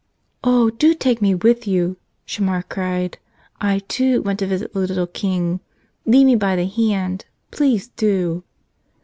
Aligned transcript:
"Oh, 0.43 0.71
do 0.71 0.95
take 0.95 1.21
me 1.21 1.35
with 1.35 1.67
you!" 1.67 1.97
Shamar 2.25 2.63
cried. 2.67 3.19
"I, 3.59 3.77
too, 3.87 4.23
want 4.23 4.39
to 4.39 4.47
visit 4.47 4.73
the 4.73 4.79
little 4.79 5.05
King. 5.05 5.59
Lead 6.07 6.25
me 6.25 6.35
by 6.35 6.55
the 6.55 6.65
hand— 6.65 7.25
please 7.51 7.89
do!" 7.89 8.43